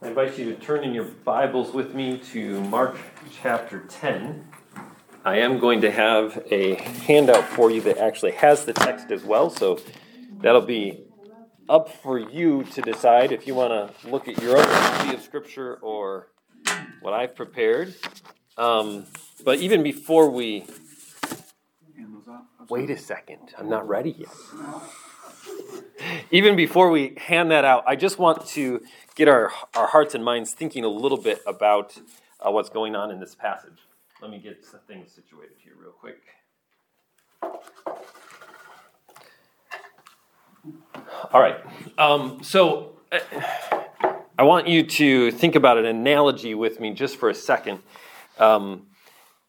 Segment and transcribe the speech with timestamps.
[0.00, 2.96] I invite you to turn in your Bibles with me to Mark
[3.42, 4.46] chapter 10.
[5.24, 9.24] I am going to have a handout for you that actually has the text as
[9.24, 9.80] well, so
[10.40, 11.02] that'll be
[11.68, 15.20] up for you to decide if you want to look at your own copy of
[15.20, 16.28] Scripture or
[17.00, 17.96] what I've prepared.
[18.56, 19.04] Um,
[19.44, 20.64] but even before we.
[22.68, 24.28] Wait a second, I'm not ready yet.
[26.30, 28.82] Even before we hand that out, I just want to
[29.14, 31.98] get our, our hearts and minds thinking a little bit about
[32.40, 33.78] uh, what's going on in this passage.
[34.20, 36.20] Let me get some things situated here, real quick.
[41.32, 41.56] All right.
[41.98, 43.18] Um, so uh,
[44.38, 47.80] I want you to think about an analogy with me just for a second.
[48.38, 48.86] Um,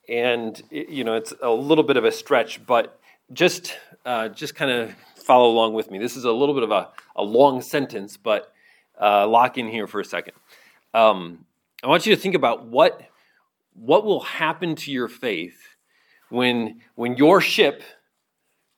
[0.07, 2.99] and, you know, it's a little bit of a stretch, but
[3.31, 4.95] just, uh, just kind of
[5.29, 5.99] follow along with me.
[5.99, 8.51] This is a little bit of a, a long sentence, but
[8.99, 10.33] uh, lock in here for a second.
[10.95, 11.45] Um,
[11.83, 12.99] I want you to think about what
[13.75, 15.75] what will happen to your faith
[16.29, 17.83] when when your ship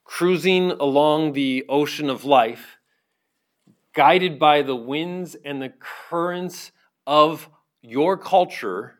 [0.03, 2.77] cruising along the ocean of life
[3.93, 6.73] guided by the winds and the currents
[7.07, 7.49] of
[7.81, 8.95] your culture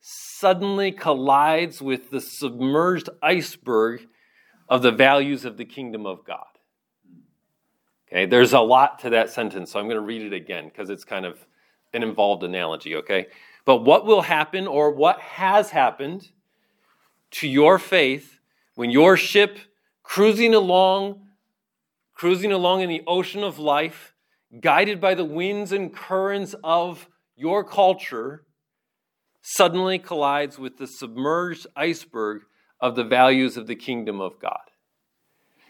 [0.00, 4.06] suddenly collides with the submerged iceberg
[4.68, 6.57] of the values of the kingdom of God.
[8.10, 10.90] Okay, there's a lot to that sentence, so I'm going to read it again because
[10.90, 11.46] it's kind of
[11.92, 13.26] an involved analogy, okay?
[13.64, 16.30] But what will happen or what has happened
[17.32, 18.40] to your faith
[18.74, 19.58] when your ship
[20.02, 21.28] cruising along
[22.18, 24.12] cruising along in the ocean of life,
[24.60, 28.44] guided by the winds and currents of your culture,
[29.40, 32.42] suddenly collides with the submerged iceberg
[32.80, 34.58] of the values of the kingdom of God.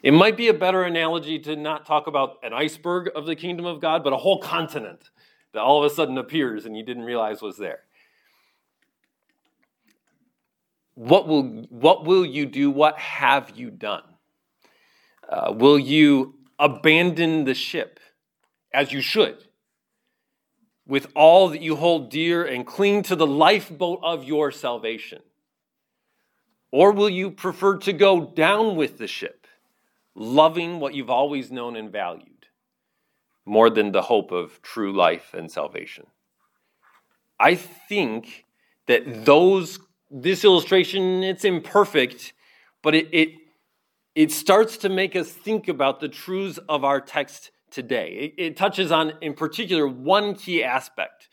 [0.02, 3.66] It might be a better analogy to not talk about an iceberg of the kingdom
[3.66, 5.10] of God, but a whole continent
[5.52, 7.80] that all of a sudden appears and you didn't realize was there.
[10.94, 12.70] What will, what will you do?
[12.70, 14.03] What have you done?
[15.28, 18.00] Uh, will you abandon the ship
[18.72, 19.38] as you should
[20.86, 25.22] with all that you hold dear and cling to the lifeboat of your salvation?
[26.70, 29.38] Or will you prefer to go down with the ship?
[30.18, 32.46] Loving what you've always known and valued
[33.46, 36.06] more than the hope of true life and salvation.
[37.40, 38.44] I think
[38.86, 39.78] that those
[40.10, 42.32] this illustration it's imperfect,
[42.82, 43.28] but it, it
[44.14, 48.32] it starts to make us think about the truths of our text today.
[48.36, 51.28] It, it touches on, in particular, one key aspect.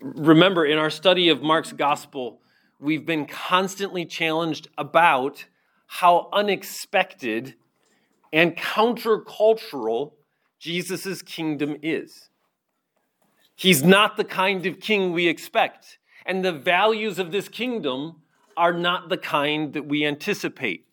[0.00, 2.40] Remember, in our study of Mark's gospel,
[2.78, 5.46] we've been constantly challenged about
[5.88, 7.54] how unexpected
[8.32, 10.12] and countercultural
[10.60, 12.28] Jesus' kingdom is.
[13.56, 18.22] He's not the kind of king we expect, and the values of this kingdom
[18.56, 20.86] are not the kind that we anticipate.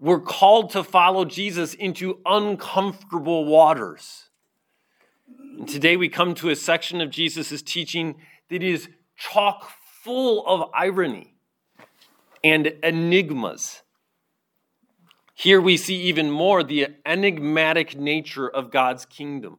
[0.00, 4.28] We're called to follow Jesus into uncomfortable waters.
[5.38, 8.16] And today we come to a section of Jesus' teaching
[8.50, 9.70] that is chock
[10.02, 11.31] full of irony
[12.44, 13.82] and enigmas.
[15.34, 19.58] Here we see even more the enigmatic nature of God's kingdom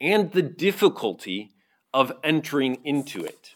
[0.00, 1.52] and the difficulty
[1.92, 3.54] of entering into it.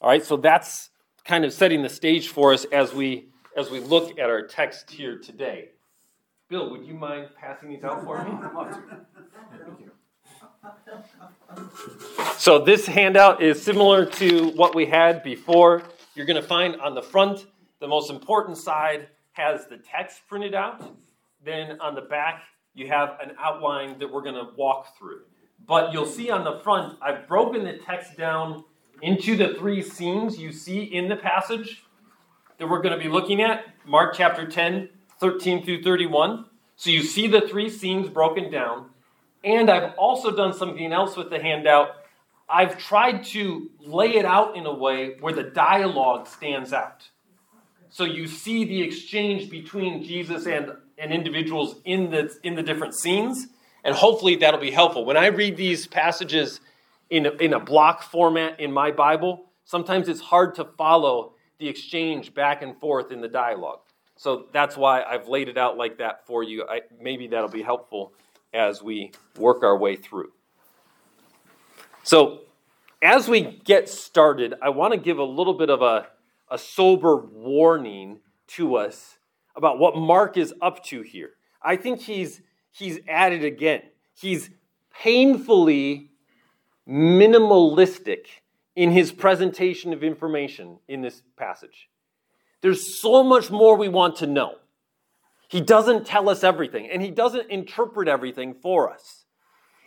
[0.00, 0.90] All right, so that's
[1.24, 4.90] kind of setting the stage for us as we as we look at our text
[4.90, 5.68] here today.
[6.48, 8.32] Bill, would you mind passing these out for me?
[12.36, 15.82] So this handout is similar to what we had before.
[16.14, 17.46] You're going to find on the front,
[17.80, 20.96] the most important side has the text printed out.
[21.44, 25.22] Then on the back, you have an outline that we're going to walk through.
[25.66, 28.64] But you'll see on the front, I've broken the text down
[29.02, 31.84] into the three scenes you see in the passage
[32.58, 34.88] that we're going to be looking at Mark chapter 10,
[35.18, 36.44] 13 through 31.
[36.76, 38.90] So you see the three scenes broken down.
[39.42, 42.03] And I've also done something else with the handout
[42.48, 47.08] I've tried to lay it out in a way where the dialogue stands out.
[47.88, 52.94] So you see the exchange between Jesus and, and individuals in the, in the different
[52.94, 53.46] scenes,
[53.84, 55.04] and hopefully that'll be helpful.
[55.04, 56.60] When I read these passages
[57.10, 61.68] in a, in a block format in my Bible, sometimes it's hard to follow the
[61.68, 63.80] exchange back and forth in the dialogue.
[64.16, 66.64] So that's why I've laid it out like that for you.
[66.68, 68.12] I, maybe that'll be helpful
[68.52, 70.32] as we work our way through.
[72.04, 72.40] So,
[73.00, 76.06] as we get started, I want to give a little bit of a,
[76.50, 79.16] a sober warning to us
[79.56, 81.30] about what Mark is up to here.
[81.62, 82.42] I think he's
[82.72, 83.82] he's at it again.
[84.14, 84.50] He's
[85.02, 86.10] painfully
[86.86, 88.26] minimalistic
[88.76, 91.88] in his presentation of information in this passage.
[92.60, 94.56] There's so much more we want to know.
[95.48, 99.24] He doesn't tell us everything, and he doesn't interpret everything for us.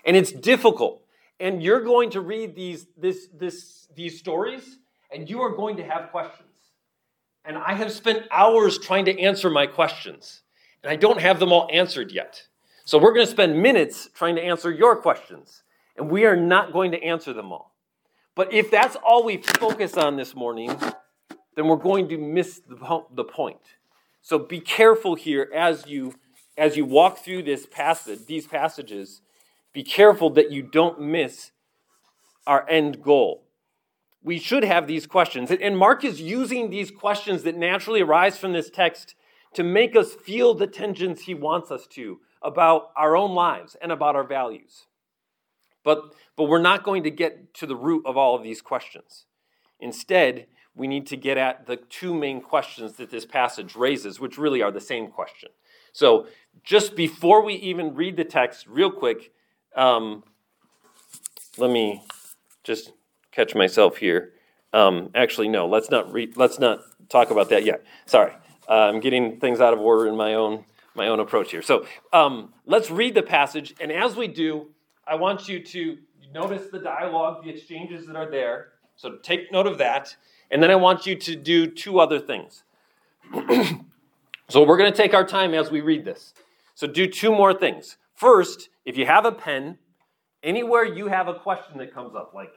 [0.04, 1.04] And it's difficult.
[1.40, 4.80] And you're going to read these, this, this, these stories,
[5.14, 6.48] and you are going to have questions.
[7.46, 10.42] And I have spent hours trying to answer my questions,
[10.84, 12.48] and I don't have them all answered yet.
[12.86, 15.64] So we're going to spend minutes trying to answer your questions,
[15.96, 17.76] and we are not going to answer them all.
[18.36, 20.78] But if that's all we focus on this morning,
[21.56, 23.62] then we're going to miss the, the point.
[24.22, 26.14] So be careful here as you
[26.58, 29.22] as you walk through this passage, these passages,
[29.78, 31.52] be careful that you don't miss
[32.48, 33.44] our end goal.
[34.24, 35.52] We should have these questions.
[35.52, 39.14] And Mark is using these questions that naturally arise from this text
[39.54, 43.92] to make us feel the tensions he wants us to about our own lives and
[43.92, 44.88] about our values.
[45.84, 49.26] But, but we're not going to get to the root of all of these questions.
[49.80, 54.40] Instead, we need to get at the two main questions that this passage raises, which
[54.40, 55.50] really are the same question.
[55.94, 56.26] So,
[56.64, 59.34] just before we even read the text, real quick,
[59.78, 60.24] um,
[61.58, 62.04] let me
[62.64, 62.92] just
[63.32, 64.34] catch myself here.
[64.74, 66.36] Um, actually, no, let's not read.
[66.36, 67.86] Let's not talk about that yet.
[68.06, 68.34] Sorry,
[68.68, 70.66] uh, I'm getting things out of order in my own
[70.96, 71.62] my own approach here.
[71.62, 74.68] So, um, let's read the passage, and as we do,
[75.06, 75.98] I want you to
[76.34, 78.70] notice the dialogue, the exchanges that are there.
[78.96, 80.16] So, take note of that.
[80.50, 82.64] And then I want you to do two other things.
[84.50, 86.34] so we're going to take our time as we read this.
[86.76, 87.98] So do two more things.
[88.18, 89.78] First, if you have a pen,
[90.42, 92.52] anywhere you have a question that comes up, like,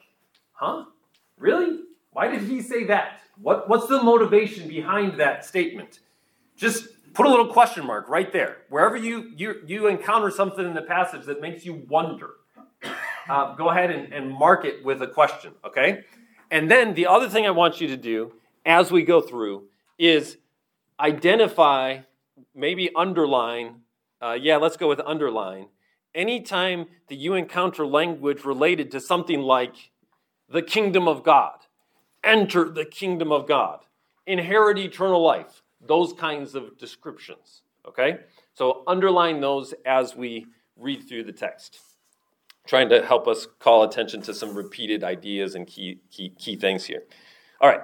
[0.53, 0.87] huh?
[1.37, 1.81] Really?
[2.13, 3.21] Why did he say that?
[3.41, 6.01] What, what's the motivation behind that statement?
[6.57, 8.57] Just put a little question mark right there.
[8.71, 12.31] Wherever you, you, you encounter something in the passage that makes you wonder,
[13.29, 16.05] uh, go ahead and, and mark it with a question, okay?
[16.51, 18.33] And then the other thing I want you to do
[18.65, 19.65] as we go through
[19.99, 20.39] is
[20.99, 21.99] identify,
[22.55, 23.83] maybe underline,
[24.23, 25.67] uh, yeah, let's go with underline.
[26.15, 29.91] Anytime that you encounter language related to something like
[30.49, 31.59] the kingdom of God,
[32.25, 33.81] enter the kingdom of God,
[34.27, 37.63] inherit eternal life, those kinds of descriptions.
[37.87, 38.19] Okay?
[38.55, 40.47] So underline those as we
[40.77, 41.79] read through the text
[42.67, 46.85] trying to help us call attention to some repeated ideas and key, key, key things
[46.85, 47.03] here.
[47.61, 47.81] All right,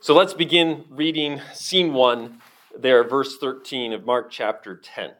[0.00, 2.40] so let's begin reading scene one,
[2.78, 5.12] there, verse 13 of Mark chapter 10.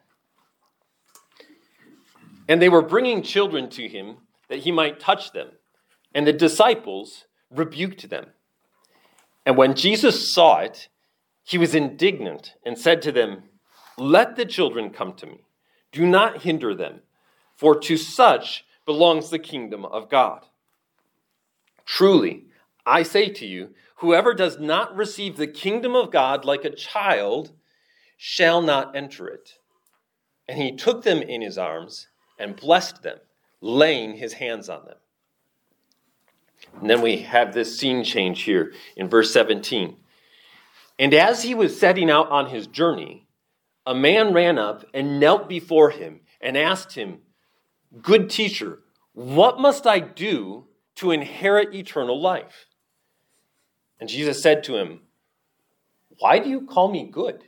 [2.49, 4.19] And they were bringing children to him
[4.49, 5.49] that he might touch them,
[6.15, 8.27] and the disciples rebuked them.
[9.47, 10.89] And when Jesus saw it,
[11.45, 13.45] he was indignant and said to them,
[13.99, 15.41] Let the children come to me.
[15.91, 17.01] Do not hinder them,
[17.57, 20.47] for to such belongs the kingdom of God.
[21.85, 22.45] Truly,
[22.87, 27.53] I say to you, whoever does not receive the kingdom of God like a child
[28.17, 29.55] shall not enter it.
[30.49, 32.09] And he took them in his arms
[32.43, 33.19] and blessed them,
[33.61, 34.97] laying his hands on them.
[36.81, 39.97] And then we have this scene change here in verse 17.
[40.99, 43.27] And as he was setting out on his journey,
[43.87, 47.19] a man ran up and knelt before him and asked him,
[48.01, 48.81] Good teacher,
[49.13, 50.67] what must I do
[50.97, 52.67] to inherit eternal life?
[54.01, 55.01] And Jesus said to him,
[56.19, 57.45] Why do you call me good?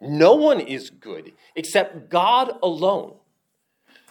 [0.00, 3.17] No one is good except God alone.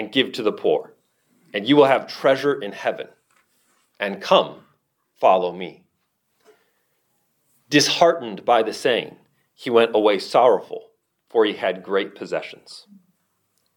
[0.00, 0.94] and give to the poor,
[1.52, 3.06] and you will have treasure in heaven.
[4.00, 4.60] And come,
[5.14, 5.84] follow me.
[7.68, 9.16] Disheartened by the saying,
[9.54, 10.92] he went away sorrowful,
[11.28, 12.86] for he had great possessions.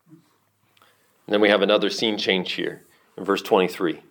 [0.07, 2.85] And then we have another scene change here
[3.17, 4.01] in verse 23.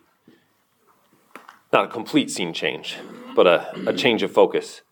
[1.73, 2.99] Not a complete scene change,
[3.35, 4.83] but a, a change of focus.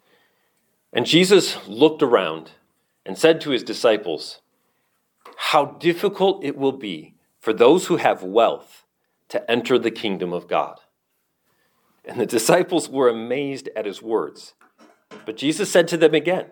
[0.92, 2.54] And Jesus looked around
[3.06, 4.42] and said to his disciples,
[5.46, 8.86] How difficult it will be for those who have wealth
[9.30, 10.80] to enter the kingdom of God.
[12.06, 14.54] And the disciples were amazed at his words.
[15.26, 16.46] But Jesus said to them again,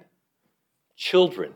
[0.98, 1.54] Children,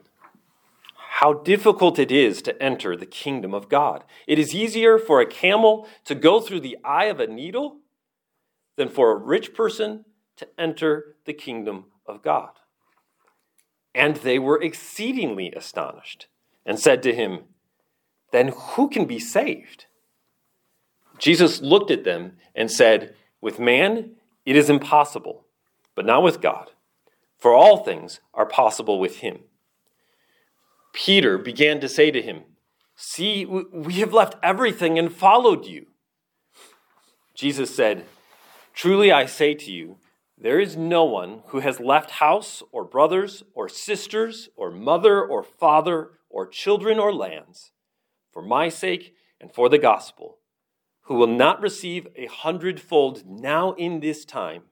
[0.95, 4.03] how difficult it is to enter the kingdom of God.
[4.27, 7.79] It is easier for a camel to go through the eye of a needle
[8.77, 10.05] than for a rich person
[10.37, 12.51] to enter the kingdom of God.
[13.93, 16.27] And they were exceedingly astonished
[16.65, 17.41] and said to him,
[18.31, 19.85] Then who can be saved?
[21.17, 24.15] Jesus looked at them and said, With man
[24.45, 25.45] it is impossible,
[25.95, 26.71] but not with God,
[27.37, 29.39] for all things are possible with him.
[30.93, 32.43] Peter began to say to him,
[32.95, 35.87] See, we have left everything and followed you.
[37.33, 38.05] Jesus said,
[38.73, 39.97] Truly I say to you,
[40.37, 45.41] there is no one who has left house or brothers or sisters or mother or
[45.41, 47.71] father or children or lands
[48.33, 50.39] for my sake and for the gospel
[51.03, 54.63] who will not receive a hundredfold now in this time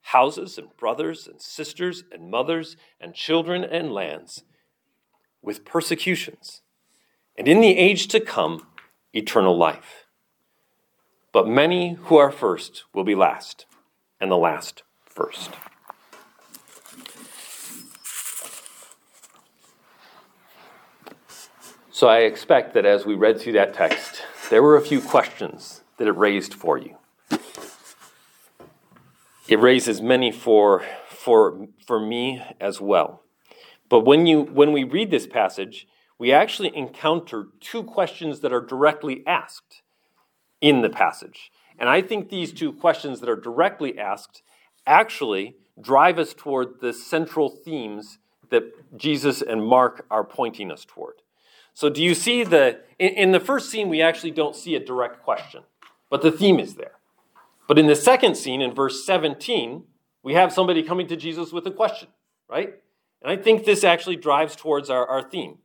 [0.00, 4.44] houses and brothers and sisters and mothers and children and lands
[5.42, 6.62] with persecutions,
[7.36, 8.66] and in the age to come,
[9.12, 10.06] eternal life.
[11.32, 13.66] But many who are first will be last,
[14.18, 15.50] and the last first.
[21.98, 25.82] So I expect that as we read through that text, there were a few questions
[25.96, 26.96] that it raised for you.
[29.48, 33.24] It raises many for, for, for me as well.
[33.88, 35.88] But when, you, when we read this passage,
[36.20, 39.82] we actually encounter two questions that are directly asked
[40.60, 41.50] in the passage.
[41.80, 44.42] And I think these two questions that are directly asked
[44.86, 48.18] actually drive us toward the central themes
[48.50, 51.14] that Jesus and Mark are pointing us toward.
[51.78, 54.84] So, do you see the, in, in, the first scene, we actually don't see a
[54.84, 55.62] direct question,
[56.10, 56.96] but the theme is there.
[57.68, 59.84] But in the second scene, in verse 17,
[60.24, 62.08] we have somebody coming to Jesus with a question,
[62.50, 62.74] right?
[63.22, 65.58] And I think this actually drives towards our, our theme.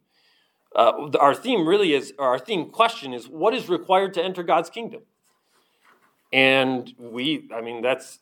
[0.75, 4.70] Uh, our theme really is, our theme question is what is required to enter God's
[4.70, 5.01] kingdom?
[6.32, 8.20] And we, I mean, that's,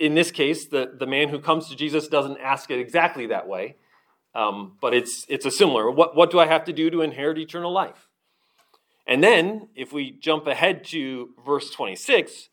[0.00, 3.46] in this case, the, the man who comes to Jesus doesn't ask it exactly that
[3.46, 3.76] way,
[4.34, 5.90] um, but it's, it's a similar.
[5.90, 8.08] What, what do I have to do to inherit eternal life?
[9.06, 12.48] And then, if we jump ahead to verse 26,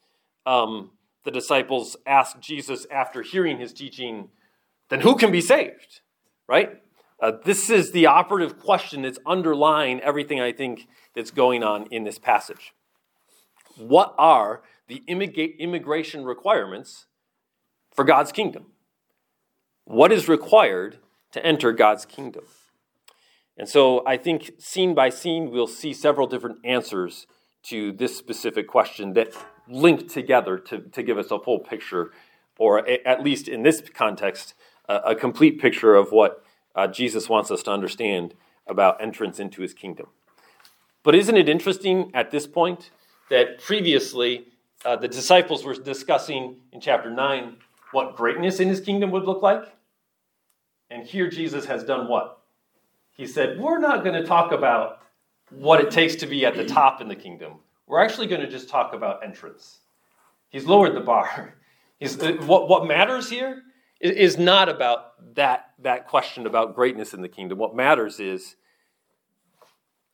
[0.45, 0.91] um,
[1.23, 4.29] the disciples ask Jesus after hearing his teaching,
[4.89, 6.01] then who can be saved?
[6.47, 6.81] Right?
[7.21, 12.03] Uh, this is the operative question that's underlying everything I think that's going on in
[12.03, 12.73] this passage.
[13.77, 17.05] What are the immigration requirements
[17.93, 18.67] for God's kingdom?
[19.85, 20.97] What is required
[21.31, 22.43] to enter God's kingdom?
[23.57, 27.27] And so I think scene by scene, we'll see several different answers
[27.63, 29.33] to this specific question that
[29.67, 32.11] link together to, to give us a full picture,
[32.57, 34.55] or a, at least in this context,
[34.89, 36.43] a, a complete picture of what
[36.75, 38.33] uh, Jesus wants us to understand
[38.67, 40.07] about entrance into his kingdom.
[41.03, 42.91] But isn't it interesting at this point
[43.29, 44.47] that previously
[44.85, 47.57] uh, the disciples were discussing in chapter 9
[47.91, 49.65] what greatness in his kingdom would look like?
[50.91, 52.39] And here Jesus has done what?
[53.15, 55.00] He said, We're not going to talk about
[55.50, 57.53] what it takes to be at the top in the kingdom.
[57.88, 59.79] We're actually going to just talk about entrance.
[60.50, 61.55] He's lowered the bar.
[62.00, 63.62] He's, uh, what, what matters here
[64.00, 67.60] is not about that, that question about greatness in the kingdom.
[67.60, 68.55] What matters is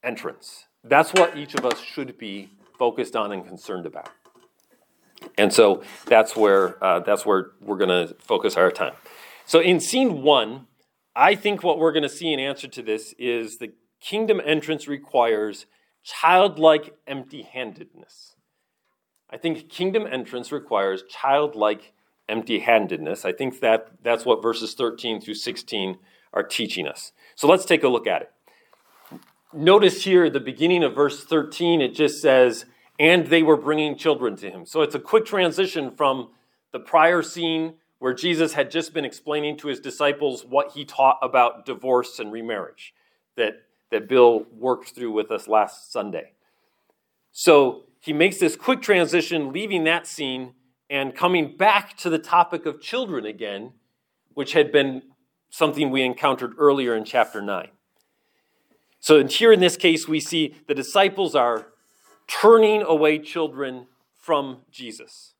[0.04, 0.66] entrance.
[0.84, 4.10] That's what each of us should be focused on and concerned about.
[5.38, 8.94] And so that's where, uh, that's where we're going to focus our time.
[9.48, 10.68] So in scene one,
[11.16, 14.90] I think what we're going to see in answer to this is the kingdom entrance
[14.90, 15.66] requires
[16.04, 18.36] childlike empty handedness.
[19.30, 21.94] I think kingdom entrance requires childlike
[22.28, 23.24] empty handedness.
[23.24, 25.98] I think that that's what verses 13 through 16
[26.34, 27.14] are teaching us.
[27.36, 28.32] So let's take a look at it.
[29.54, 32.66] Notice here at the beginning of verse 13, it just says,
[33.00, 34.66] and they were bringing children to him.
[34.66, 36.32] So it's a quick transition from
[36.74, 41.18] the prior scene where Jesus had just been explaining to his disciples what he taught
[41.22, 42.94] about divorce and remarriage
[43.36, 46.34] that, that Bill worked through with us last Sunday.
[47.32, 50.54] So he makes this quick transition, leaving that scene
[50.90, 53.74] and coming back to the topic of children again,
[54.34, 55.02] which had been
[55.50, 57.70] something we encountered earlier in chapter 9.
[59.00, 61.68] So, here in this case, we see the disciples are
[62.28, 63.88] turning away children
[64.18, 65.34] from Jesus.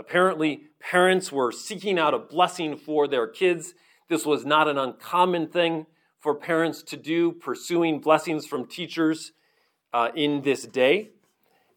[0.00, 3.74] Apparently, parents were seeking out a blessing for their kids.
[4.08, 5.86] This was not an uncommon thing
[6.18, 9.32] for parents to do, pursuing blessings from teachers
[9.92, 11.10] uh, in this day.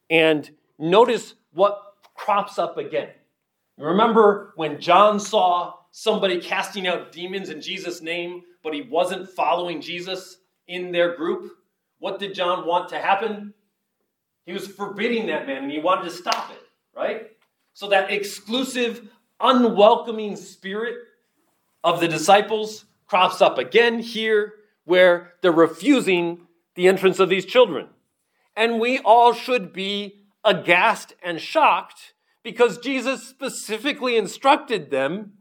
[0.09, 0.49] And
[0.79, 1.79] notice what
[2.15, 3.09] crops up again.
[3.77, 9.81] Remember when John saw somebody casting out demons in Jesus' name, but he wasn't following
[9.81, 10.37] Jesus?
[10.67, 11.51] in their group,
[11.99, 13.53] what did John want to happen?
[14.45, 16.61] He was forbidding that man and he wanted to stop it,
[16.95, 17.31] right?
[17.73, 20.95] So that exclusive, unwelcoming spirit
[21.83, 24.53] of the disciples crops up again here
[24.85, 27.87] where they're refusing the entrance of these children.
[28.55, 32.13] And we all should be aghast and shocked
[32.43, 35.33] because Jesus specifically instructed them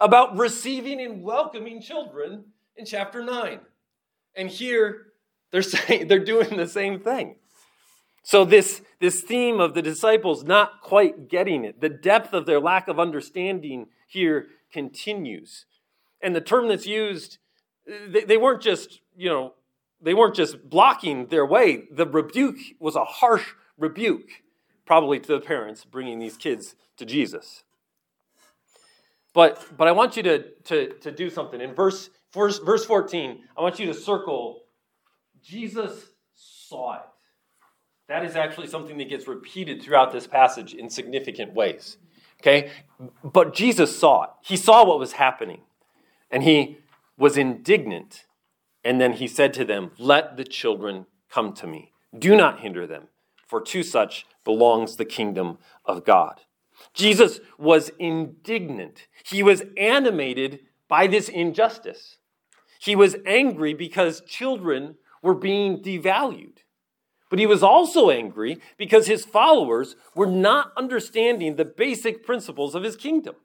[0.00, 2.44] about receiving and welcoming children
[2.76, 3.60] in chapter 9.
[4.34, 5.06] And here
[5.50, 7.36] they're saying they're doing the same thing.
[8.28, 12.60] So this, this theme of the disciples not quite getting it, the depth of their
[12.60, 15.64] lack of understanding here continues.
[16.20, 17.38] And the term that's used,
[17.86, 19.54] they, they weren't just, you know,
[20.02, 21.84] they weren't just blocking their way.
[21.90, 23.46] The rebuke was a harsh
[23.78, 24.28] rebuke,
[24.84, 27.64] probably to the parents bringing these kids to Jesus.
[29.32, 31.62] But, but I want you to, to, to do something.
[31.62, 34.64] In verse, verse, verse 14, I want you to circle
[35.42, 37.00] Jesus saw it.
[38.08, 41.98] That is actually something that gets repeated throughout this passage in significant ways.
[42.40, 42.70] Okay?
[43.22, 44.30] But Jesus saw it.
[44.42, 45.62] He saw what was happening.
[46.30, 46.78] And he
[47.18, 48.26] was indignant.
[48.82, 51.92] And then he said to them, Let the children come to me.
[52.18, 53.08] Do not hinder them,
[53.46, 56.40] for to such belongs the kingdom of God.
[56.94, 59.08] Jesus was indignant.
[59.24, 62.18] He was animated by this injustice.
[62.80, 66.58] He was angry because children were being devalued.
[67.28, 72.82] But he was also angry because his followers were not understanding the basic principles of
[72.82, 73.36] his kingdom.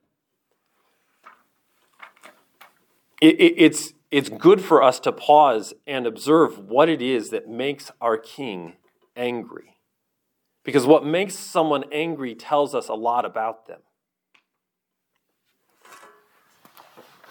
[3.21, 7.49] It, it, it's, it's good for us to pause and observe what it is that
[7.49, 8.73] makes our king
[9.15, 9.77] angry.
[10.63, 13.81] Because what makes someone angry tells us a lot about them.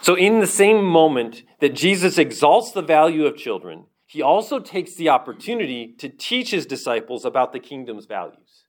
[0.01, 4.93] So, in the same moment that Jesus exalts the value of children, he also takes
[4.93, 8.65] the opportunity to teach his disciples about the kingdom's values.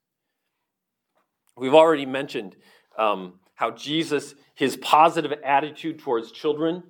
[1.55, 2.57] We've already mentioned
[2.97, 6.83] um, how Jesus, his positive attitude towards children,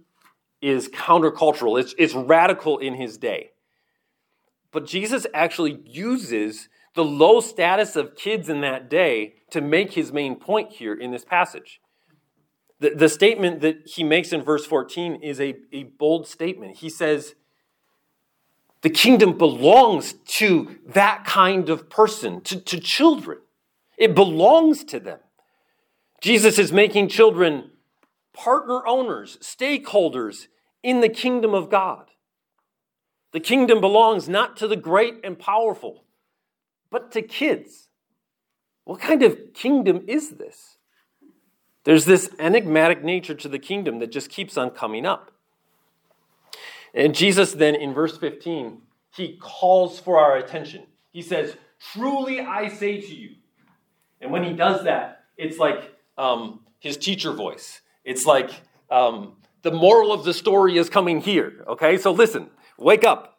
[0.63, 3.51] is countercultural, it's, it's radical in his day.
[4.71, 10.13] But Jesus actually uses the low status of kids in that day to make his
[10.13, 11.81] main point here in this passage.
[12.79, 16.77] The, the statement that he makes in verse 14 is a, a bold statement.
[16.77, 17.35] He says,
[18.85, 23.39] the kingdom belongs to that kind of person, to, to children.
[23.97, 25.21] It belongs to them.
[26.21, 27.71] Jesus is making children
[28.35, 30.49] partner owners, stakeholders
[30.83, 32.11] in the kingdom of God.
[33.33, 36.05] The kingdom belongs not to the great and powerful,
[36.91, 37.89] but to kids.
[38.85, 40.77] What kind of kingdom is this?
[41.85, 45.34] There's this enigmatic nature to the kingdom that just keeps on coming up.
[46.95, 48.81] And Jesus then in verse 15,
[49.15, 50.85] he calls for our attention.
[51.13, 51.57] He says,
[51.93, 53.35] Truly I say to you.
[54.21, 57.83] And when he does that, it's like um, his teacher voice.
[58.05, 58.51] It's like
[58.91, 61.65] um, the moral of the story is coming here.
[61.69, 63.39] Okay, so listen, wake up.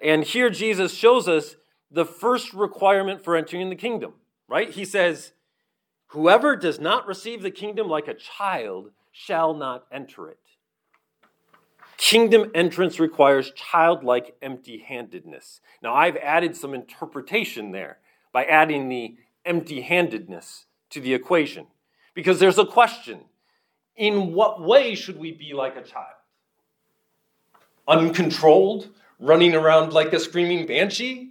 [0.00, 1.56] And here Jesus shows us
[1.90, 4.14] the first requirement for entering the kingdom,
[4.48, 4.70] right?
[4.70, 5.32] He says,
[6.08, 10.38] Whoever does not receive the kingdom like a child shall not enter it.
[12.02, 15.60] Kingdom entrance requires childlike empty handedness.
[15.84, 17.98] Now, I've added some interpretation there
[18.32, 19.14] by adding the
[19.46, 21.68] empty handedness to the equation
[22.12, 23.20] because there's a question
[23.94, 26.16] in what way should we be like a child?
[27.86, 28.88] Uncontrolled,
[29.20, 31.30] running around like a screaming banshee?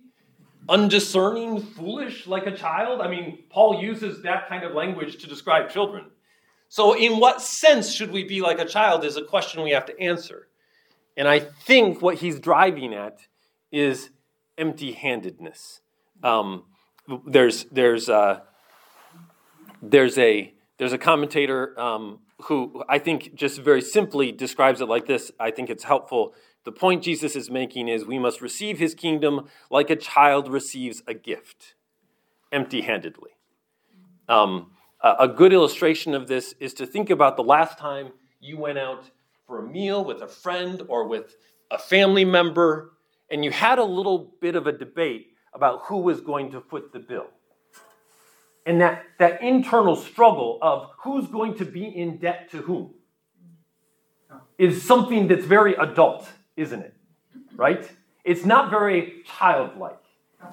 [0.70, 3.02] Undiscerning, foolish like a child?
[3.02, 6.06] I mean, Paul uses that kind of language to describe children.
[6.70, 9.86] So, in what sense should we be like a child is a question we have
[9.88, 10.48] to answer.
[11.18, 13.20] And I think what he's driving at
[13.72, 14.10] is
[14.58, 15.82] empty handedness.
[16.24, 16.64] Um,
[17.28, 18.42] there's, there's, uh,
[19.82, 25.06] there's, a, there's a commentator um, who I think just very simply describes it like
[25.06, 25.32] this.
[25.40, 26.34] I think it's helpful.
[26.64, 31.02] The point Jesus is making is we must receive his kingdom like a child receives
[31.08, 31.76] a gift,
[32.52, 33.32] empty handedly.
[34.30, 34.72] Um,
[35.04, 39.10] a good illustration of this is to think about the last time you went out
[39.52, 41.36] for a meal with a friend or with
[41.72, 42.94] a family member,
[43.30, 46.94] and you had a little bit of a debate about who was going to foot
[46.94, 47.28] the bill.
[48.66, 52.94] And that, that internal struggle of who's going to be in debt to whom
[54.58, 56.96] is something that's very adult, isn't it?
[57.58, 57.92] Right?
[58.24, 60.00] It's not very childlike.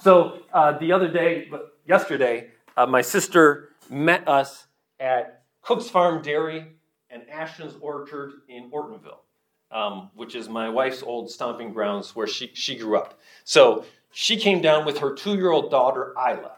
[0.01, 1.49] So uh, the other day,
[1.87, 4.67] yesterday, uh, my sister met us
[4.99, 6.78] at Cook's Farm Dairy
[7.11, 9.23] and Ashton's Orchard in Ortonville.
[9.71, 13.19] um, which is my wife's old stomping grounds where she, she grew up.
[13.45, 16.53] So she came down with her two year old daughter, Isla.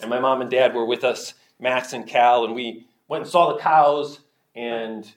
[0.00, 3.30] And my mom and dad were with us, Max and Cal, and we went and
[3.30, 4.20] saw the cows
[4.54, 5.10] and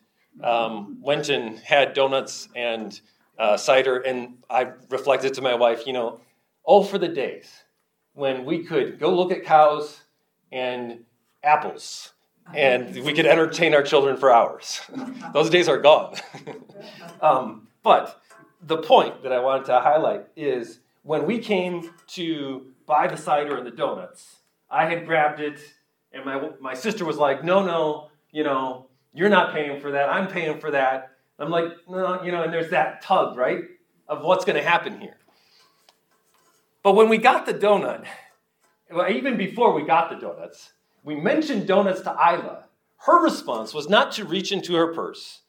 [0.43, 3.00] um, went and had donuts and
[3.38, 3.98] uh, cider.
[3.98, 6.19] And I reflected to my wife, you know,
[6.65, 7.50] oh, for the days
[8.13, 10.02] when we could go look at cows
[10.52, 11.04] and
[11.43, 12.12] apples
[12.53, 13.01] and uh-huh.
[13.03, 14.81] we could entertain our children for hours.
[14.93, 15.31] Uh-huh.
[15.34, 16.15] Those days are gone.
[16.47, 17.39] Uh-huh.
[17.39, 18.21] um, but
[18.62, 23.58] the point that I wanted to highlight is when we came to buy the cider
[23.58, 24.38] and the donuts,
[24.69, 25.60] I had grabbed it,
[26.12, 30.10] and my, my sister was like, No, no, you know, you're not paying for that.
[30.10, 31.12] I'm paying for that.
[31.38, 33.63] I'm like, No, you know, and there's that tug, right,
[34.08, 35.17] of what's going to happen here.
[36.81, 38.05] But when we got the donut,
[38.91, 40.71] well, even before we got the donuts,
[41.05, 42.65] we mentioned donuts to Isla.
[42.97, 45.41] Her response was not to reach into her purse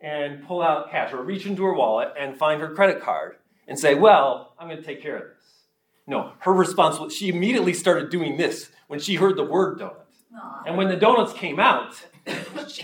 [0.00, 3.78] and pull out cash or reach into her wallet and find her credit card and
[3.78, 5.50] say, Well, I'm going to take care of this.
[6.06, 9.96] No, her response was she immediately started doing this when she heard the word donut.
[10.34, 10.62] Aww.
[10.66, 11.94] And when the donuts came out,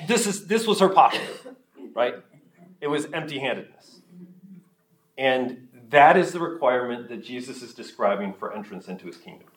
[0.06, 1.20] this, is, this was her posture,
[1.94, 2.16] right?
[2.80, 4.00] It was empty handedness.
[5.16, 9.48] And that is the requirement that Jesus is describing for entrance into his kingdom.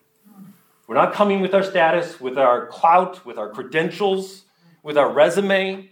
[0.91, 4.43] We're not coming with our status, with our clout, with our credentials,
[4.83, 5.89] with our resume.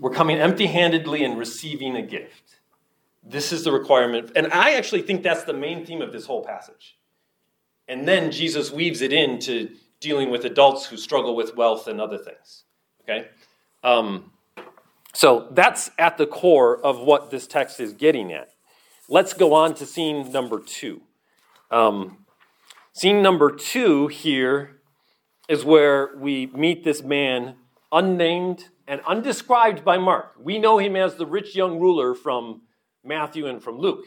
[0.00, 2.60] We're coming empty handedly and receiving a gift.
[3.22, 4.32] This is the requirement.
[4.34, 6.96] And I actually think that's the main theme of this whole passage.
[7.86, 12.16] And then Jesus weaves it into dealing with adults who struggle with wealth and other
[12.16, 12.64] things.
[13.02, 13.28] Okay?
[13.84, 14.32] Um,
[15.12, 18.54] so that's at the core of what this text is getting at.
[19.10, 21.02] Let's go on to scene number two.
[21.70, 22.21] Um,
[22.92, 24.80] scene number two here
[25.48, 27.56] is where we meet this man,
[27.90, 30.34] unnamed and undescribed by Mark.
[30.38, 32.62] We know him as the rich young ruler from
[33.04, 34.06] Matthew and from Luke.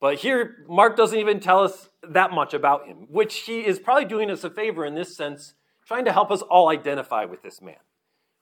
[0.00, 4.04] But here, Mark doesn't even tell us that much about him, which he is probably
[4.04, 5.54] doing us a favor in this sense,
[5.86, 7.76] trying to help us all identify with this man.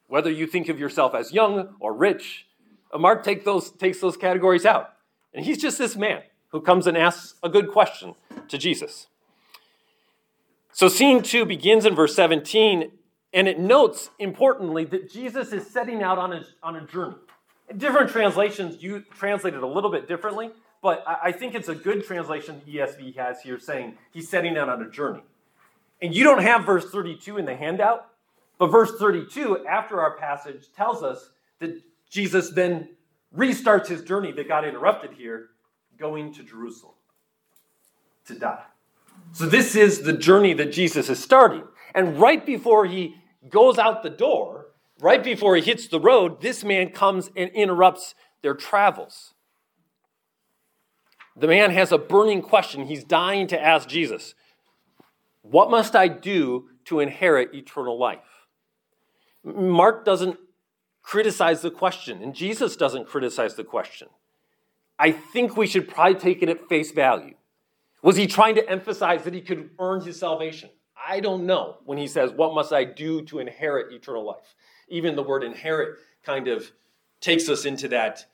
[0.07, 2.47] Whether you think of yourself as young or rich,
[2.93, 4.93] uh, Mark take those, takes those categories out.
[5.33, 8.15] And he's just this man who comes and asks a good question
[8.49, 9.07] to Jesus.
[10.77, 12.91] So, scene two begins in verse 17,
[13.33, 17.17] and it notes importantly that Jesus is setting out on a, on a journey.
[17.79, 20.51] Different translations you translate it a little bit differently,
[20.83, 24.83] but I think it's a good translation ESV has here saying he's setting out on
[24.83, 25.23] a journey.
[26.03, 28.09] And you don't have verse 32 in the handout,
[28.59, 32.91] but verse 32 after our passage tells us that Jesus then
[33.35, 35.49] restarts his journey that got interrupted here,
[35.97, 36.93] going to Jerusalem
[38.27, 38.65] to die.
[39.33, 41.64] So, this is the journey that Jesus is starting.
[41.94, 43.16] And right before he
[43.48, 44.66] goes out the door,
[45.00, 49.35] right before he hits the road, this man comes and interrupts their travels.
[51.37, 52.87] The man has a burning question.
[52.87, 54.35] He's dying to ask Jesus,
[55.42, 58.46] What must I do to inherit eternal life?
[59.44, 60.38] Mark doesn't
[61.02, 64.09] criticize the question, and Jesus doesn't criticize the question.
[64.98, 67.35] I think we should probably take it at face value.
[68.07, 70.71] Was he trying to emphasize that he could earn his salvation?
[70.97, 74.55] I don't know when he says, What must I do to inherit eternal life?
[74.88, 76.71] even the word inherit kind of
[77.21, 78.27] takes us into that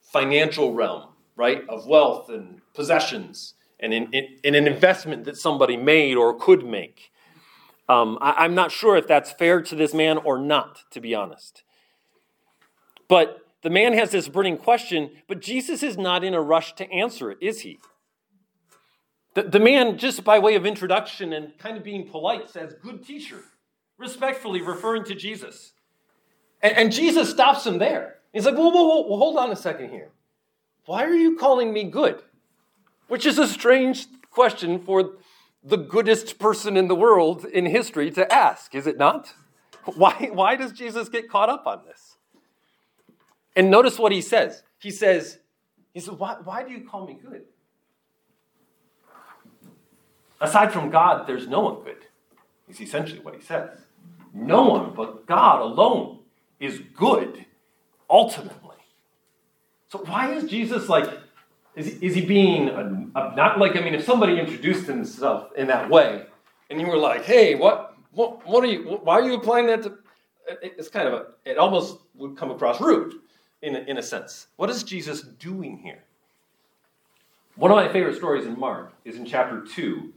[0.00, 5.76] financial realm, right, of wealth and possessions and in, in, in an investment that somebody
[5.76, 7.10] made or could make.
[7.88, 11.14] Um, I, I'm not sure if that's fair to this man or not, to be
[11.14, 11.64] honest.
[13.08, 16.88] But the man has this burning question, but Jesus is not in a rush to
[16.90, 17.80] answer it, is he?
[19.36, 23.06] The, the man, just by way of introduction and kind of being polite, says, Good
[23.06, 23.44] teacher,
[23.98, 25.74] respectfully referring to Jesus.
[26.62, 28.16] And, and Jesus stops him there.
[28.32, 30.08] He's like, whoa, whoa, whoa, hold on a second here.
[30.86, 32.22] Why are you calling me good?
[33.08, 35.16] Which is a strange question for
[35.62, 39.34] the goodest person in the world in history to ask, is it not?
[39.84, 42.16] Why, why does Jesus get caught up on this?
[43.54, 44.62] And notice what he says.
[44.78, 45.40] He says,
[45.92, 47.42] he says, why, why do you call me good?
[50.40, 52.06] Aside from God, there's no one good,
[52.68, 53.78] is essentially what he says.
[54.34, 56.18] No one but God alone
[56.60, 57.46] is good
[58.10, 58.76] ultimately.
[59.88, 61.08] So why is Jesus like,
[61.74, 62.66] is, is he being,
[63.14, 66.26] not like, I mean, if somebody introduced himself in that way
[66.68, 69.82] and you were like, hey, what, what, what are you, why are you applying that
[69.84, 69.98] to,
[70.60, 73.14] it's kind of a, it almost would come across rude
[73.62, 74.48] in a, in a sense.
[74.56, 76.02] What is Jesus doing here?
[77.56, 80.12] One of my favorite stories in Mark is in chapter 2,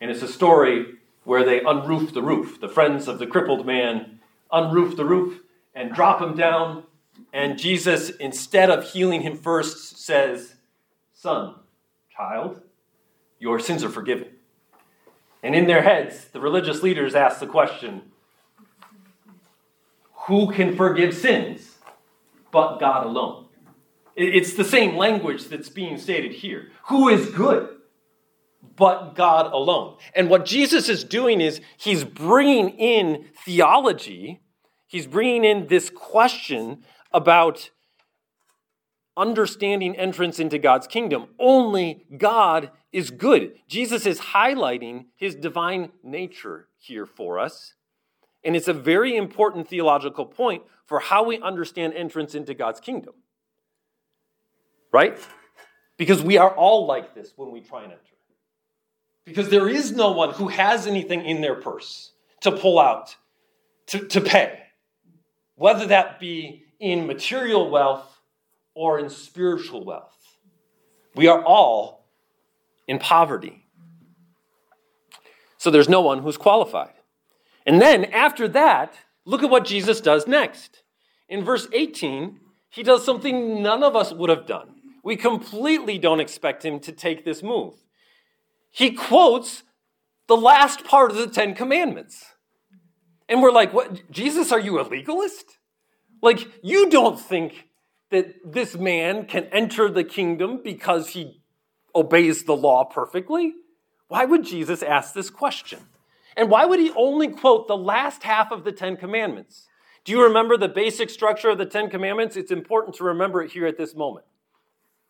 [0.00, 2.60] and it's a story where they unroof the roof.
[2.60, 4.20] The friends of the crippled man
[4.52, 5.40] unroof the roof,
[5.74, 6.84] and drop him down
[7.32, 10.54] And Jesus, instead of healing him first, says,
[11.12, 11.54] Son,
[12.16, 12.62] child,
[13.38, 14.28] your sins are forgiven.
[15.42, 18.02] And in their heads, the religious leaders ask the question
[20.26, 21.76] Who can forgive sins
[22.50, 23.46] but God alone?
[24.16, 26.70] It's the same language that's being stated here.
[26.88, 27.68] Who is good
[28.76, 29.96] but God alone?
[30.14, 34.40] And what Jesus is doing is he's bringing in theology,
[34.86, 37.70] he's bringing in this question about
[39.16, 41.28] understanding entrance into God's kingdom.
[41.38, 43.54] Only God is good.
[43.68, 47.74] Jesus is highlighting his divine nature here for us.
[48.42, 53.14] And it's a very important theological point for how we understand entrance into God's kingdom.
[54.92, 55.18] Right?
[55.98, 58.09] Because we are all like this when we try and enter.
[59.24, 63.16] Because there is no one who has anything in their purse to pull out,
[63.88, 64.58] to, to pay.
[65.56, 68.20] Whether that be in material wealth
[68.74, 70.16] or in spiritual wealth.
[71.14, 72.06] We are all
[72.88, 73.66] in poverty.
[75.58, 76.94] So there's no one who's qualified.
[77.66, 78.94] And then after that,
[79.26, 80.82] look at what Jesus does next.
[81.28, 84.74] In verse 18, he does something none of us would have done.
[85.04, 87.74] We completely don't expect him to take this move.
[88.70, 89.62] He quotes
[90.26, 92.24] the last part of the Ten Commandments.
[93.28, 94.10] And we're like, what?
[94.10, 95.58] Jesus, are you a legalist?
[96.22, 97.68] Like, you don't think
[98.10, 101.40] that this man can enter the kingdom because he
[101.94, 103.54] obeys the law perfectly?
[104.08, 105.80] Why would Jesus ask this question?
[106.36, 109.66] And why would he only quote the last half of the Ten Commandments?
[110.04, 112.36] Do you remember the basic structure of the Ten Commandments?
[112.36, 114.26] It's important to remember it here at this moment.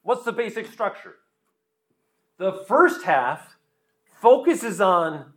[0.03, 1.15] What's the basic structure?
[2.41, 3.57] The first half
[4.21, 5.33] focuses on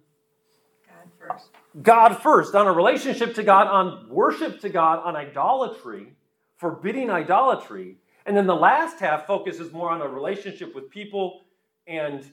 [0.87, 1.49] God first.
[1.83, 6.15] God first, on a relationship to God, on worship to God, on idolatry
[6.63, 7.97] forbidding idolatry.
[8.25, 11.41] And then the last half focuses more on a relationship with people
[11.87, 12.23] and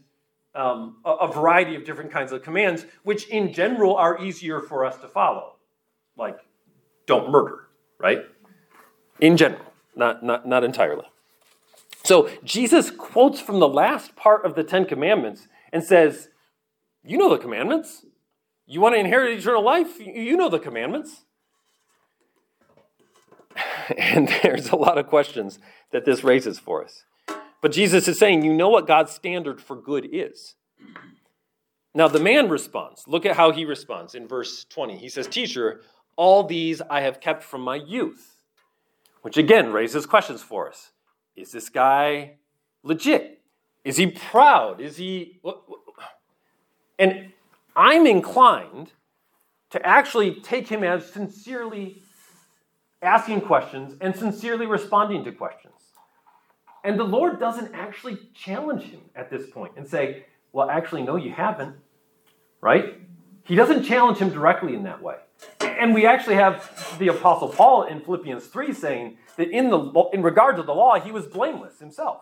[0.55, 4.85] um, a, a variety of different kinds of commands, which in general are easier for
[4.85, 5.57] us to follow.
[6.17, 6.39] Like,
[7.07, 7.67] don't murder,
[7.99, 8.21] right?
[9.19, 11.10] In general, not, not, not entirely.
[12.11, 16.29] So Jesus quotes from the last part of the Ten Commandments and says,
[17.05, 18.05] You know the commandments.
[18.67, 20.01] You want to inherit eternal life?
[20.01, 21.23] You know the commandments.
[23.97, 25.61] And there's a lot of questions
[25.93, 27.05] that this raises for us.
[27.63, 30.57] But Jesus is saying, You know what God's standard for good is.
[31.95, 33.05] Now, the man responds.
[33.07, 34.97] Look at how he responds in verse 20.
[34.97, 35.83] He says, Teacher,
[36.17, 38.43] all these I have kept from my youth.
[39.23, 40.91] Which again raises questions for us.
[41.37, 42.37] Is this guy
[42.83, 43.41] legit?
[43.85, 44.81] Is he proud?
[44.81, 45.41] Is he.
[46.99, 47.33] And
[47.75, 48.93] I'm inclined
[49.71, 52.03] to actually take him as sincerely
[53.03, 55.75] asking questions and sincerely responding to questions.
[56.85, 61.17] And the Lord doesn't actually challenge him at this point and say, Well, actually, no,
[61.17, 61.77] you haven't,
[62.61, 63.00] right?
[63.51, 65.17] He doesn't challenge him directly in that way.
[65.61, 70.23] And we actually have the Apostle Paul in Philippians 3 saying that in, the, in
[70.23, 72.21] regard to the law, he was blameless himself.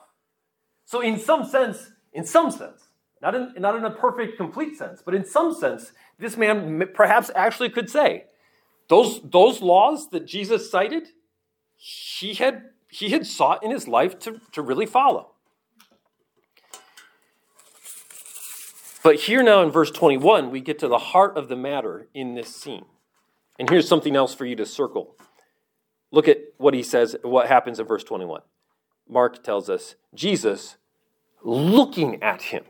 [0.87, 2.85] So, in some sense, in some sense,
[3.21, 7.31] not in, not in a perfect, complete sense, but in some sense, this man perhaps
[7.35, 8.25] actually could say,
[8.89, 11.09] those, those laws that Jesus cited,
[11.77, 15.33] he had, he had sought in his life to, to really follow.
[19.09, 22.35] But here now in verse 21, we get to the heart of the matter in
[22.35, 22.85] this scene.
[23.59, 25.17] And here's something else for you to circle.
[26.11, 28.43] Look at what he says, what happens in verse 21.
[29.09, 30.77] Mark tells us Jesus
[31.43, 32.65] looking at him.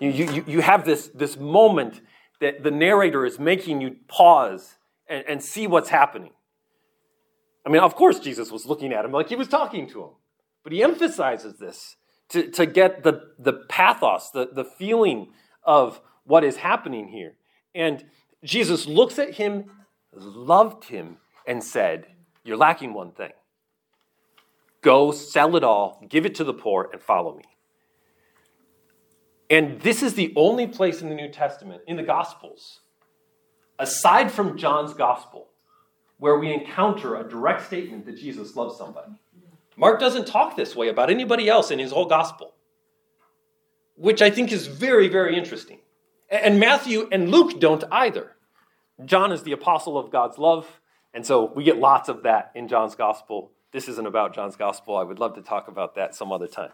[0.00, 2.00] You, you, you have this, this moment
[2.40, 6.32] that the narrator is making you pause and, and see what's happening.
[7.66, 10.10] I mean, of course, Jesus was looking at him like he was talking to him,
[10.64, 11.96] but he emphasizes this
[12.30, 15.28] to, to get the, the pathos, the, the feeling
[15.62, 17.34] of what is happening here.
[17.74, 18.04] And
[18.42, 19.70] Jesus looks at him,
[20.12, 22.06] loved him, and said,
[22.44, 23.32] You're lacking one thing.
[24.80, 27.44] Go sell it all, give it to the poor, and follow me.
[29.48, 32.80] And this is the only place in the New Testament, in the Gospels,
[33.78, 35.48] aside from John's gospel,
[36.18, 39.12] where we encounter a direct statement that Jesus loves somebody.
[39.76, 42.54] Mark doesn't talk this way about anybody else in his whole gospel,
[43.94, 45.80] which I think is very, very interesting.
[46.30, 48.32] And Matthew and Luke don't either.
[49.04, 50.80] John is the apostle of God's love,
[51.12, 53.52] and so we get lots of that in John's gospel.
[53.72, 54.96] This isn't about John's gospel.
[54.96, 56.70] I would love to talk about that some other time.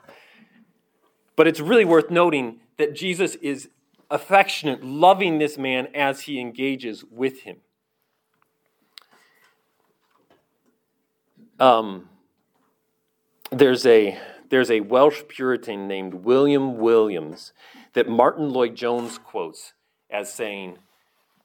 [1.35, 3.69] But it's really worth noting that Jesus is
[4.11, 7.57] affectionate, loving this man as he engages with him.
[11.59, 12.09] Um,
[13.53, 17.53] there's a there's a Welsh Puritan named William Williams
[17.93, 19.75] that Martyn Lloyd-Jones quotes
[20.11, 20.79] as saying,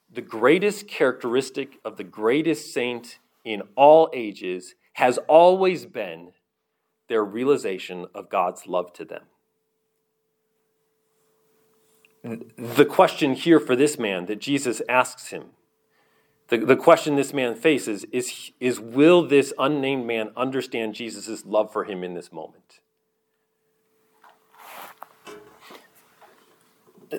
[0.10, 6.34] "The greatest characteristic of the greatest saint in all ages has always been
[7.08, 9.24] their realization of God's love to them."
[12.58, 15.52] The question here for this man that Jesus asks him
[16.50, 21.72] the, the question this man faces is, is will this unnamed man understand Jesus' love
[21.74, 22.80] for him in this moment?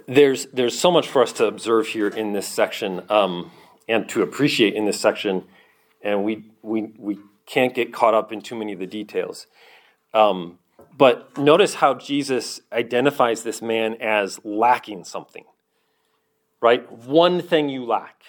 [0.06, 3.50] There's, there's so much for us to observe here in this section um,
[3.88, 5.44] and to appreciate in this section,
[6.02, 9.46] and we, we, we can't get caught up in too many of the details.
[10.12, 10.58] Um,
[10.96, 15.44] but notice how Jesus identifies this man as lacking something,
[16.60, 16.90] right?
[16.90, 18.22] One thing you lack.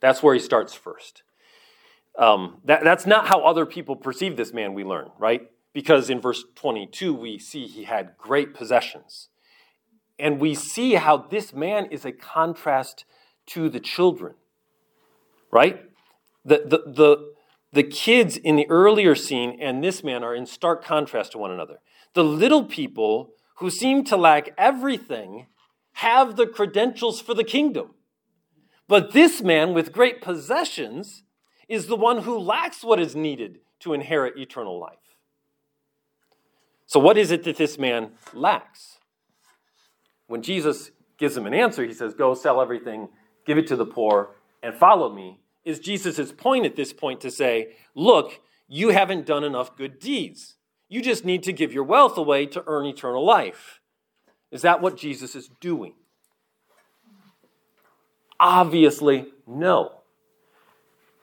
[0.00, 1.22] That's where he starts first.
[2.18, 5.50] Um, that, that's not how other people perceive this man, we learn, right?
[5.72, 9.28] Because in verse 22, we see he had great possessions.
[10.18, 13.04] And we see how this man is a contrast
[13.46, 14.34] to the children,
[15.52, 15.80] right?
[16.44, 17.32] The, the, the,
[17.72, 21.52] the kids in the earlier scene and this man are in stark contrast to one
[21.52, 21.78] another.
[22.14, 25.46] The little people who seem to lack everything
[25.94, 27.94] have the credentials for the kingdom.
[28.88, 31.22] But this man with great possessions
[31.68, 34.96] is the one who lacks what is needed to inherit eternal life.
[36.86, 38.98] So, what is it that this man lacks?
[40.26, 43.08] When Jesus gives him an answer, he says, Go sell everything,
[43.46, 44.30] give it to the poor,
[44.62, 45.40] and follow me.
[45.64, 50.56] Is Jesus' point at this point to say, Look, you haven't done enough good deeds.
[50.88, 53.80] You just need to give your wealth away to earn eternal life.
[54.50, 55.92] Is that what Jesus is doing?
[58.40, 59.92] Obviously, no.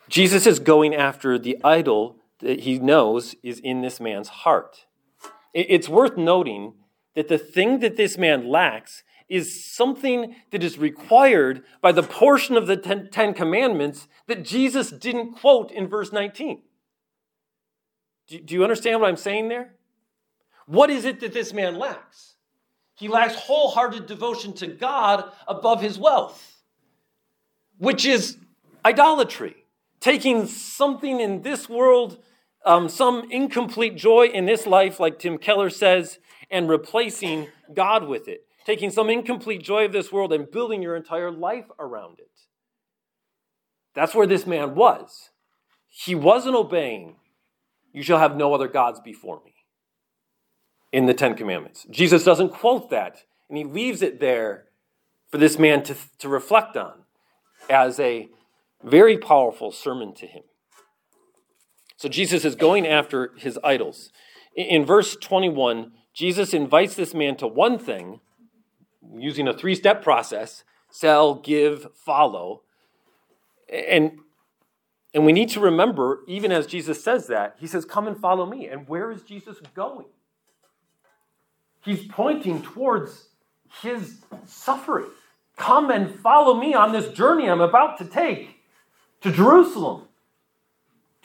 [0.10, 4.86] Jesus is going after the idol that he knows is in this man's heart.
[5.54, 6.74] It's worth noting
[7.16, 12.58] that the thing that this man lacks is something that is required by the portion
[12.58, 16.62] of the Ten Commandments that Jesus didn't quote in verse 19.
[18.28, 19.76] Do you understand what I'm saying there?
[20.68, 22.36] What is it that this man lacks?
[22.96, 26.55] He lacks wholehearted devotion to God above his wealth
[27.78, 28.38] which is
[28.84, 29.56] idolatry.
[30.00, 32.20] Taking something in this world,
[32.66, 36.20] um, some incomplete joy in this life, like Tim Keller says,
[36.52, 38.46] and replacing God with it.
[38.66, 42.32] Taking some incomplete joy of this world and building your entire life around it.
[43.94, 45.30] That's where this man was.
[45.88, 47.16] He wasn't obeying,
[47.94, 49.54] you shall have no other gods before me
[50.92, 51.86] in the Ten Commandments.
[51.90, 54.66] Jesus doesn't quote that, and he leaves it there
[55.30, 57.05] for this man to, to reflect on
[57.70, 58.30] as a
[58.84, 60.44] very powerful sermon to him.
[61.98, 64.12] So Jesus is going after his idols.
[64.56, 68.20] In verse 21, Jesus invites this man to one thing
[69.18, 72.62] using a three step process sell, give, follow.
[73.70, 74.20] And,
[75.14, 78.46] and we need to remember, even as Jesus says that, he says, Come and follow
[78.46, 78.68] me.
[78.68, 80.06] And where is Jesus going?
[81.84, 83.30] He's pointing towards
[83.82, 85.08] his suffering.
[85.56, 88.62] Come and follow me on this journey I'm about to take
[89.22, 90.04] to Jerusalem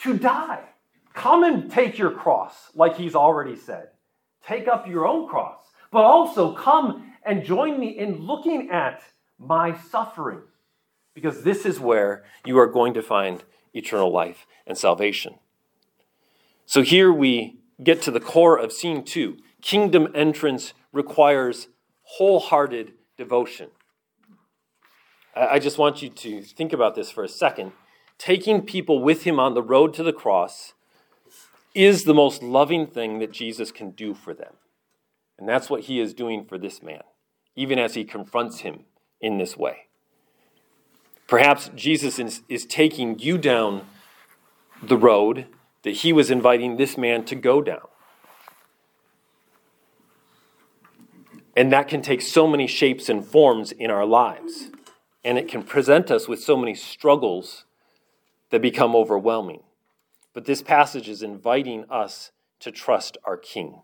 [0.02, 0.64] to die.
[1.12, 3.88] Come and take your cross, like he's already said.
[4.46, 9.02] Take up your own cross, but also come and join me in looking at
[9.38, 10.42] my suffering,
[11.14, 13.42] because this is where you are going to find
[13.74, 15.34] eternal life and salvation.
[16.66, 19.38] So here we get to the core of scene two.
[19.60, 21.68] Kingdom entrance requires
[22.02, 23.70] wholehearted devotion.
[25.34, 27.72] I just want you to think about this for a second.
[28.18, 30.74] Taking people with him on the road to the cross
[31.74, 34.54] is the most loving thing that Jesus can do for them.
[35.38, 37.02] And that's what he is doing for this man,
[37.54, 38.84] even as he confronts him
[39.20, 39.86] in this way.
[41.28, 43.86] Perhaps Jesus is, is taking you down
[44.82, 45.46] the road
[45.82, 47.86] that he was inviting this man to go down.
[51.56, 54.70] And that can take so many shapes and forms in our lives
[55.24, 57.64] and it can present us with so many struggles
[58.50, 59.62] that become overwhelming.
[60.32, 63.82] But this passage is inviting us to trust our King.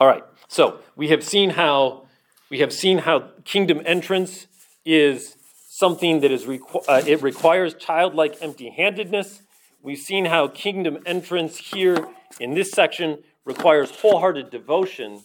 [0.00, 2.06] All right, so we have seen how
[2.50, 4.46] we have seen how kingdom entrance
[4.84, 5.36] is
[5.68, 9.42] something that is requ- uh, it requires childlike empty-handedness.
[9.82, 12.08] We've seen how kingdom entrance here
[12.38, 15.22] in this section requires wholehearted devotion.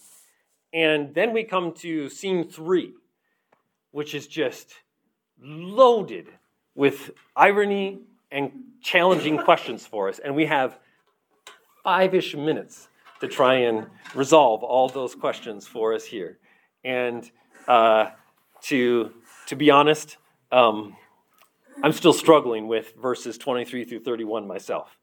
[0.71, 2.93] And then we come to scene three,
[3.95, 4.73] which is just
[5.41, 6.27] loaded
[6.75, 10.19] with irony and challenging questions for us.
[10.19, 10.77] And we have
[11.81, 12.89] five ish minutes
[13.21, 16.39] to try and resolve all those questions for us here.
[16.83, 17.31] And
[17.69, 18.07] uh,
[18.63, 19.13] to,
[19.47, 20.17] to be honest,
[20.51, 20.97] um,
[21.81, 24.97] I'm still struggling with verses 23 through 31 myself.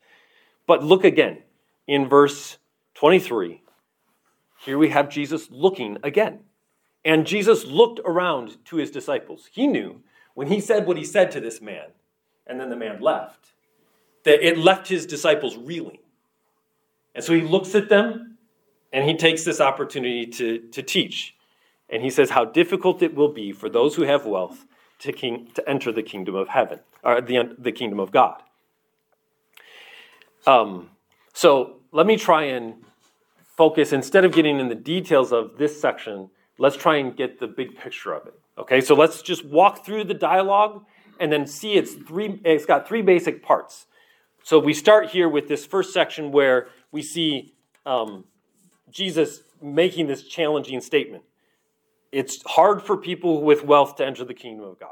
[0.66, 1.38] But look again
[1.86, 2.58] in verse
[2.96, 3.62] 23.
[4.66, 6.40] Here we have Jesus looking again.
[7.04, 9.48] And Jesus looked around to his disciples.
[9.52, 10.02] He knew
[10.34, 11.88] when he said what he said to this man,
[12.46, 13.52] and then the man left,
[14.24, 15.98] that it left his disciples reeling.
[17.14, 18.38] And so he looks at them
[18.92, 21.34] and he takes this opportunity to, to teach.
[21.88, 24.64] And he says how difficult it will be for those who have wealth
[25.00, 28.42] to, king, to enter the kingdom of heaven, or the, the kingdom of God.
[30.46, 30.90] Um,
[31.32, 32.84] so let me try and
[33.56, 36.30] focus, instead of getting in the details of this section,
[36.62, 38.34] let's try and get the big picture of it.
[38.56, 40.84] Okay, so let's just walk through the dialogue
[41.18, 43.86] and then see it's three it's got three basic parts.
[44.44, 47.54] So we start here with this first section where we see
[47.84, 48.24] um,
[48.90, 51.24] Jesus making this challenging statement.
[52.12, 54.90] It's hard for people with wealth to enter the kingdom of God.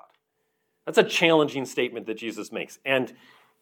[0.86, 2.78] That's a challenging statement that Jesus makes.
[2.84, 3.12] And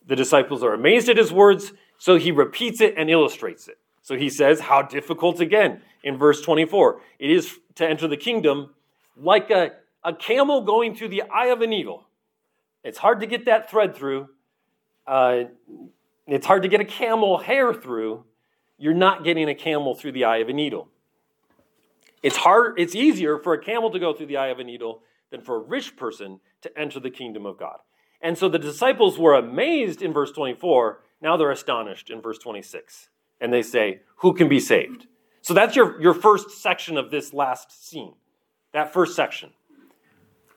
[0.07, 3.79] the disciples are amazed at his words, so he repeats it and illustrates it.
[4.09, 7.03] So he says, How difficult again in verse 24.
[7.19, 8.71] It is to enter the kingdom
[9.19, 12.07] like a, a camel going through the eye of a needle.
[12.83, 14.31] It's hard to get that thread through.
[15.07, 15.41] Uh,
[16.27, 18.25] it's hard to get a camel hair through.
[18.79, 20.89] You're not getting a camel through the eye of a needle.
[22.23, 25.03] It's hard, it's easier for a camel to go through the eye of a needle
[25.31, 27.77] than for a rich person to enter the kingdom of God.
[28.23, 31.03] And so the disciples were amazed in verse 24.
[31.21, 33.11] Now they're astonished in verse 26.
[33.41, 35.07] And they say, Who can be saved?
[35.43, 38.15] So that's your, your first section of this last scene,
[38.73, 39.51] that first section.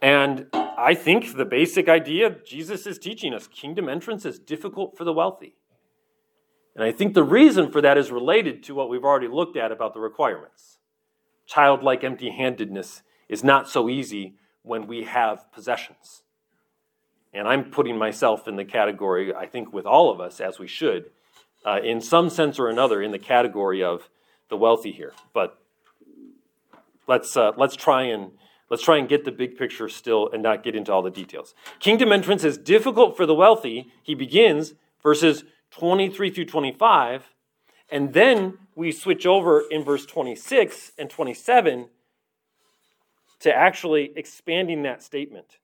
[0.01, 5.03] And I think the basic idea Jesus is teaching us kingdom entrance is difficult for
[5.03, 5.55] the wealthy.
[6.75, 9.71] And I think the reason for that is related to what we've already looked at
[9.71, 10.79] about the requirements.
[11.45, 16.23] Childlike empty handedness is not so easy when we have possessions.
[17.33, 20.67] And I'm putting myself in the category, I think, with all of us, as we
[20.67, 21.11] should,
[21.65, 24.09] uh, in some sense or another, in the category of
[24.49, 25.13] the wealthy here.
[25.33, 25.59] But
[27.07, 28.31] let's, uh, let's try and
[28.71, 31.53] Let's try and get the big picture still and not get into all the details.
[31.81, 33.91] Kingdom entrance is difficult for the wealthy.
[34.01, 37.35] He begins verses 23 through 25,
[37.89, 41.89] and then we switch over in verse 26 and 27
[43.41, 45.57] to actually expanding that statement.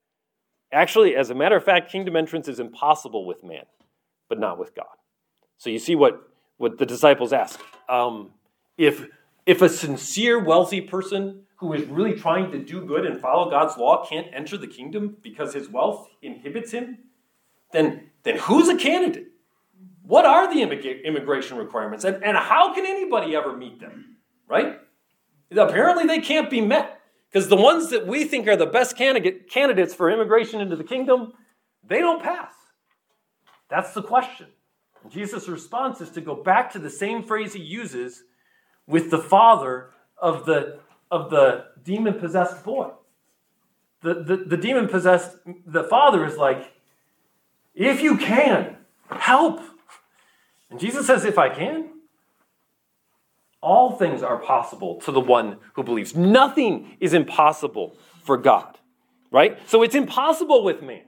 [0.73, 3.63] Actually, as a matter of fact, kingdom entrance is impossible with man,
[4.27, 4.97] but not with God.
[5.57, 7.59] So you see what, what the disciples ask.
[7.89, 8.31] Um,
[8.77, 9.07] if,
[9.45, 13.77] if a sincere wealthy person who is really trying to do good and follow God's
[13.77, 16.99] law can't enter the kingdom because his wealth inhibits him,
[17.71, 19.27] then, then who's a candidate?
[20.03, 22.05] What are the immigration requirements?
[22.05, 24.17] And, and how can anybody ever meet them?
[24.47, 24.79] Right?
[25.51, 29.49] Apparently, they can't be met because the ones that we think are the best candidate,
[29.49, 31.33] candidates for immigration into the kingdom,
[31.83, 32.53] they don't pass.
[33.69, 34.47] That's the question.
[35.09, 38.23] Jesus' response is to go back to the same phrase he uses
[38.85, 40.79] with the father of the
[41.09, 42.91] of the demon possessed boy.
[44.01, 46.71] The, the, the demon possessed, the father is like,
[47.73, 48.77] if you can,
[49.09, 49.61] help.
[50.69, 51.89] And Jesus says, if I can,
[53.61, 56.15] all things are possible to the one who believes.
[56.15, 58.77] Nothing is impossible for God,
[59.31, 59.57] right?
[59.67, 61.05] So it's impossible with man,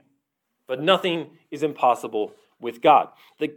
[0.66, 3.08] but nothing is impossible with God.
[3.38, 3.54] The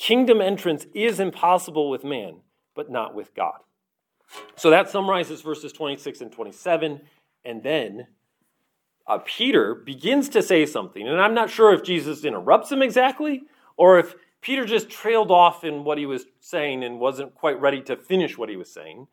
[0.00, 2.36] kingdom entrance is impossible with man,
[2.74, 3.58] but not with God.
[4.56, 7.02] So that summarizes verses 26 and 27.
[7.44, 8.06] And then
[9.06, 11.06] uh, Peter begins to say something.
[11.06, 13.42] And I'm not sure if Jesus interrupts him exactly
[13.76, 17.82] or if Peter just trailed off in what he was saying and wasn't quite ready
[17.82, 19.06] to finish what he was saying.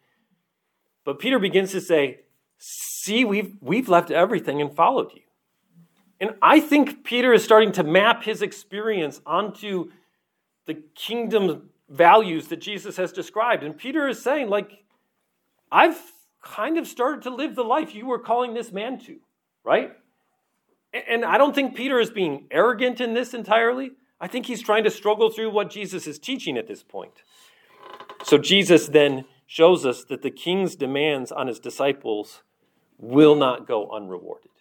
[1.04, 2.22] But Peter begins to say,
[2.60, 5.22] See, we've, we've left everything and followed you.
[6.20, 9.92] And I think Peter is starting to map his experience onto
[10.68, 13.64] the kingdom values that Jesus has described.
[13.64, 14.84] And Peter is saying, like,
[15.72, 16.00] I've
[16.44, 19.18] kind of started to live the life you were calling this man to,
[19.64, 19.94] right?
[21.10, 23.92] And I don't think Peter is being arrogant in this entirely.
[24.20, 27.24] I think he's trying to struggle through what Jesus is teaching at this point.
[28.24, 32.42] So Jesus then shows us that the king's demands on his disciples
[32.98, 34.52] will not go unrewarded,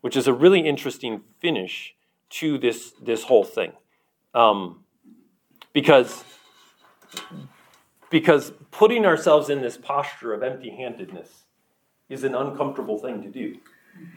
[0.00, 1.94] which is a really interesting finish
[2.30, 3.72] to this, this whole thing.
[4.34, 4.84] Um,
[5.72, 6.24] because
[8.10, 11.44] because putting ourselves in this posture of empty handedness
[12.08, 13.56] is an uncomfortable thing to do.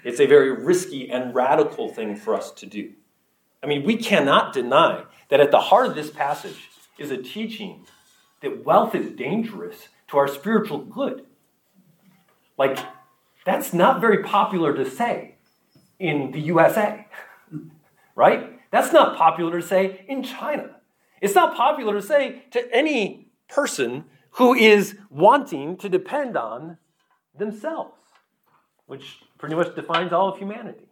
[0.04, 2.94] It's a very risky and radical thing for us to do.
[3.62, 7.86] I mean, we cannot deny that at the heart of this passage is a teaching
[8.42, 11.26] that wealth is dangerous to our spiritual good.
[12.58, 12.78] Like,
[13.46, 15.36] that's not very popular to say
[16.00, 17.08] in the USA,
[18.16, 18.53] right?
[18.74, 20.78] That's not popular to say in China.
[21.22, 26.80] It's not popular to say to any person who is wanting to depend on
[27.38, 27.94] themselves,
[28.88, 30.90] which pretty much defines all of humanity.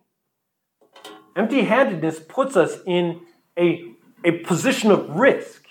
[1.36, 3.22] Empty handedness puts us in
[3.58, 3.84] a,
[4.24, 5.66] a position of risk.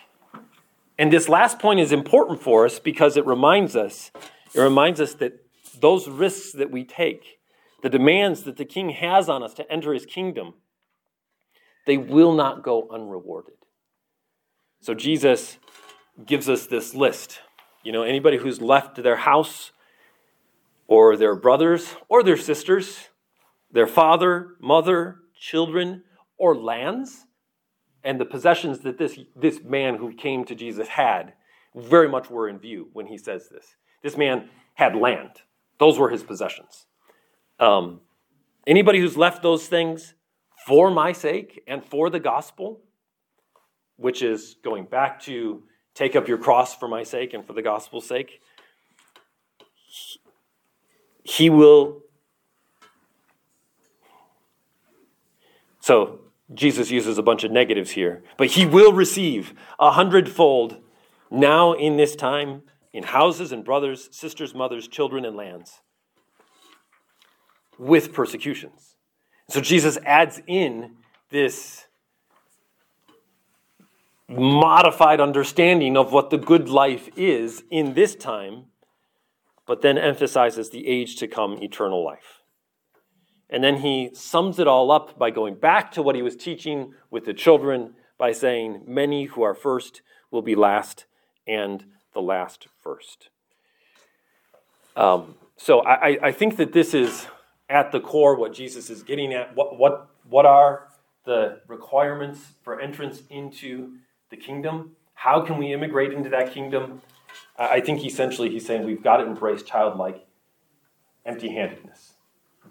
[0.99, 4.11] And this last point is important for us because it reminds us,
[4.53, 5.45] it reminds us that
[5.79, 7.39] those risks that we take,
[7.85, 10.55] the demands that the king has on us to enter his kingdom,
[11.91, 13.57] they will not go unrewarded.
[14.81, 15.59] So Jesus
[16.25, 17.41] gives us this list.
[17.83, 19.73] You know, anybody who's left their house
[20.87, 23.09] or their brothers or their sisters,
[23.73, 26.05] their father, mother, children,
[26.39, 27.27] or lands,
[28.05, 31.33] and the possessions that this, this man who came to Jesus had
[31.75, 33.75] very much were in view when he says this.
[34.01, 35.43] This man had land,
[35.81, 36.87] those were his possessions.
[37.59, 38.03] Um,
[38.65, 40.15] anybody who's left those things
[40.71, 42.81] for my sake and for the gospel,
[43.97, 45.65] which is going back to
[45.95, 48.41] take up your cross for my sake and for the gospel's sake,
[51.25, 52.03] he will
[55.81, 56.21] So
[56.55, 60.77] Jesus uses a bunch of negatives here, but he will receive a hundredfold
[61.33, 62.63] now in this time
[62.93, 65.81] in houses and brothers, sisters, mothers, children, and lands
[67.77, 68.90] with persecutions.
[69.51, 70.93] So Jesus adds in
[71.31, 71.87] this
[74.29, 78.67] modified understanding of what the good life is in this time,
[79.67, 82.43] but then emphasizes the age to come eternal life.
[83.49, 86.95] And then he sums it all up by going back to what he was teaching
[87.11, 91.07] with the children by saying, Many who are first will be last,
[91.45, 93.31] and the last first.
[94.95, 97.27] Um, so I, I think that this is
[97.71, 99.57] at the core what Jesus is getting at.
[99.57, 100.89] What, what, what are
[101.25, 103.95] the requirements for entrance into
[104.29, 104.97] the kingdom?
[105.15, 107.01] How can we immigrate into that kingdom?
[107.59, 110.27] I think essentially he's saying we've got to embrace childlike
[111.25, 112.15] empty handedness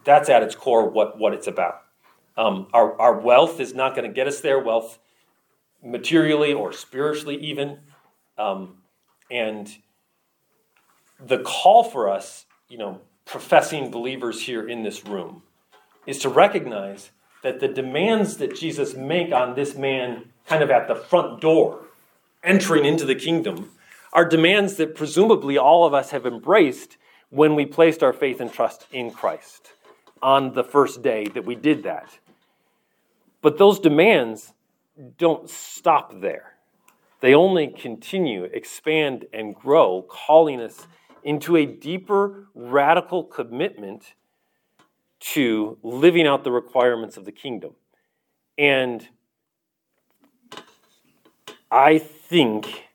[0.04, 1.82] that's at its core what, what it's about.
[2.38, 5.00] Um, our, our wealth is not going to get us there, wealth
[5.84, 7.80] materially or spiritually, even.
[8.38, 8.78] Um,
[9.30, 9.70] and
[11.20, 15.44] the call for us, you know, professing believers here in this room,
[16.08, 17.12] is to recognize
[17.44, 21.86] that the demands that Jesus make on this man kind of at the front door,
[22.44, 23.70] entering into the kingdom,
[24.12, 26.98] are demands that presumably all of us have embraced
[27.30, 29.74] when we placed our faith and trust in Christ
[30.22, 32.18] on the first day that we did that.
[33.42, 34.54] But those demands
[35.18, 36.56] don't stop there.
[37.22, 40.88] They only continue, expand, and grow, calling us
[41.24, 44.14] into a deeper, radical commitment
[45.20, 47.74] to living out the requirements of the kingdom.
[48.58, 49.08] And
[51.72, 52.86] I think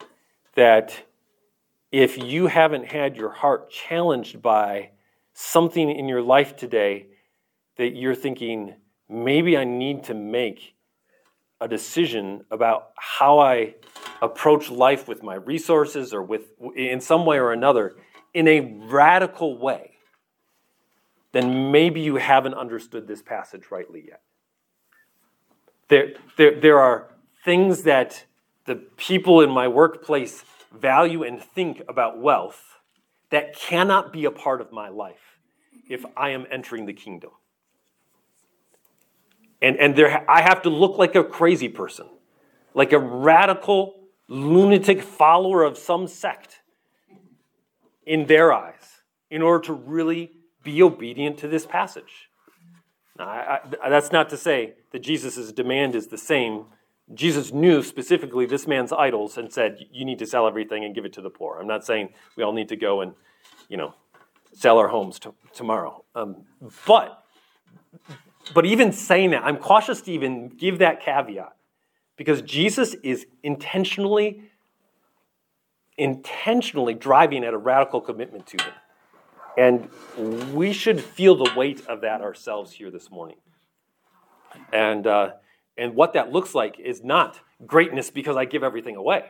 [0.54, 1.04] that
[1.92, 4.90] if you haven't had your heart challenged by
[5.32, 7.06] something in your life today
[7.76, 8.74] that you're thinking,
[9.08, 10.74] maybe I need to make
[11.60, 13.74] a decision about how I
[14.20, 17.96] approach life with my resources or with in some way or another
[18.34, 19.92] in a radical way,
[21.32, 24.20] then maybe you haven't understood this passage rightly yet.
[25.88, 27.10] There, there, there are
[27.44, 28.24] things that
[28.66, 32.78] the people in my workplace value and think about wealth
[33.30, 35.38] that cannot be a part of my life
[35.88, 37.30] if I am entering the kingdom.
[39.60, 42.06] And, and there, I have to look like a crazy person,
[42.74, 46.60] like a radical, lunatic follower of some sect
[48.06, 50.32] in their eyes, in order to really
[50.62, 52.28] be obedient to this passage.
[53.18, 56.66] Now, I, I, that's not to say that Jesus' demand is the same.
[57.12, 61.04] Jesus knew specifically this man's idols and said, You need to sell everything and give
[61.04, 61.58] it to the poor.
[61.60, 63.14] I'm not saying we all need to go and,
[63.68, 63.94] you know,
[64.52, 66.04] sell our homes to, tomorrow.
[66.14, 66.44] Um,
[66.86, 67.24] but
[68.52, 71.54] but even saying that, I'm cautious to even give that caveat
[72.16, 74.42] because Jesus is intentionally,
[75.96, 78.72] intentionally driving at a radical commitment to him.
[79.56, 83.36] And we should feel the weight of that ourselves here this morning.
[84.72, 85.32] And, uh,
[85.76, 89.24] and what that looks like is not greatness because I give everything away.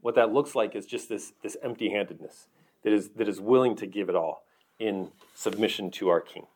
[0.00, 2.46] What that looks like is just this, this empty handedness
[2.84, 4.44] that is, that is willing to give it all
[4.78, 6.46] in submission to our King.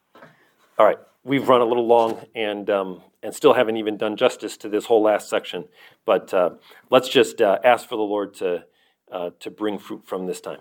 [0.79, 4.57] All right, we've run a little long and, um, and still haven't even done justice
[4.59, 5.65] to this whole last section.
[6.05, 6.51] But uh,
[6.89, 8.65] let's just uh, ask for the Lord to,
[9.13, 10.61] uh, to bring fruit from this time.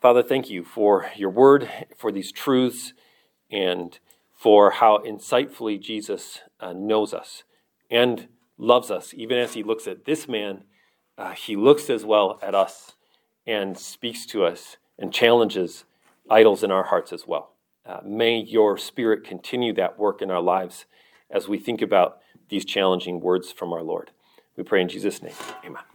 [0.00, 2.94] Father, thank you for your word, for these truths,
[3.50, 3.98] and
[4.32, 7.42] for how insightfully Jesus uh, knows us
[7.90, 9.12] and loves us.
[9.14, 10.64] Even as he looks at this man,
[11.18, 12.92] uh, he looks as well at us
[13.46, 15.84] and speaks to us and challenges
[16.30, 17.54] idols in our hearts as well.
[17.84, 20.86] Uh, may your spirit continue that work in our lives
[21.30, 22.18] as we think about
[22.48, 24.10] these challenging words from our Lord.
[24.56, 25.34] We pray in Jesus' name.
[25.64, 25.89] Amen.